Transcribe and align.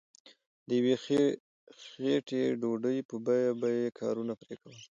د 0.67 0.69
یوې 0.79 0.95
خیټې 1.89 2.41
ډوډۍ 2.61 2.97
په 3.09 3.15
بیه 3.25 3.51
به 3.59 3.67
یې 3.79 3.87
کارونه 3.99 4.33
پرې 4.41 4.55
کول. 4.61 4.77